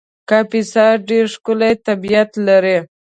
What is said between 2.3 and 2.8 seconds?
لري